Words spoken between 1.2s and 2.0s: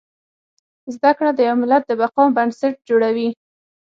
د يو ملت د